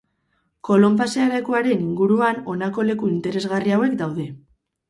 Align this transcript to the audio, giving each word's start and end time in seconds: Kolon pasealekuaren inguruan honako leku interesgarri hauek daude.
Kolon 0.69 0.95
pasealekuaren 1.01 1.83
inguruan 1.89 2.41
honako 2.55 2.89
leku 2.89 3.13
interesgarri 3.13 3.77
hauek 3.77 3.95
daude. 4.05 4.31